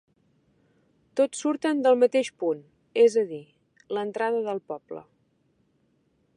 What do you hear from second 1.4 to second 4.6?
surten del mateix punt, és a dir, l'entrada